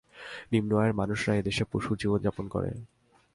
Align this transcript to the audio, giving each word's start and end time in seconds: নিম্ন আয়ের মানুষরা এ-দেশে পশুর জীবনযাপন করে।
নিম্ন 0.51 0.71
আয়ের 0.77 0.93
মানুষরা 0.93 1.35
এ-দেশে 1.35 1.63
পশুর 1.71 1.97
জীবনযাপন 1.97 2.47
করে। 2.47 2.71